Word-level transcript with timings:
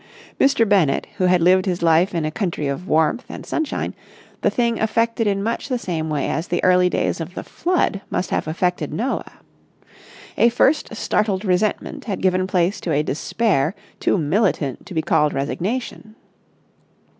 Mr. 0.39 0.67
Bennett, 0.67 1.05
who 1.17 1.25
had 1.25 1.41
lived 1.43 1.67
his 1.67 1.83
life 1.83 2.15
in 2.15 2.25
a 2.25 2.31
country 2.31 2.67
of 2.67 2.87
warmth 2.87 3.25
and 3.29 3.45
sunshine, 3.45 3.93
the 4.41 4.49
thing 4.49 4.79
affected 4.79 5.27
in 5.27 5.43
much 5.43 5.69
the 5.69 5.77
same 5.77 6.09
way 6.09 6.27
as 6.27 6.47
the 6.47 6.63
early 6.63 6.89
days 6.89 7.21
of 7.21 7.35
the 7.35 7.43
Flood 7.43 8.01
must 8.09 8.31
have 8.31 8.47
affected 8.47 8.91
Noah. 8.91 9.33
A 10.37 10.49
first 10.49 10.95
startled 10.95 11.45
resentment 11.45 12.05
had 12.05 12.19
given 12.19 12.47
place 12.47 12.81
to 12.81 12.91
a 12.91 13.03
despair 13.03 13.75
too 13.99 14.17
militant 14.17 14.87
to 14.87 14.95
be 14.95 15.03
called 15.03 15.35
resignation. 15.35 16.15